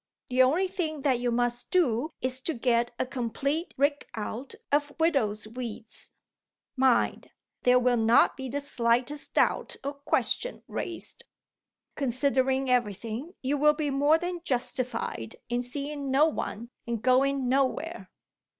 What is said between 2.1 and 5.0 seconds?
is to get a complete rig out of